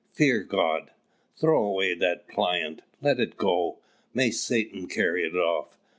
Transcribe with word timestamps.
Fear 0.13 0.41
God! 0.45 0.89
throw 1.39 1.63
away 1.63 1.93
that 1.93 2.27
plaint, 2.27 2.81
let 3.03 3.19
it 3.19 3.37
go! 3.37 3.77
may 4.15 4.31
Satan 4.31 4.87
carry 4.87 5.23
it 5.27 5.35
off! 5.37 5.77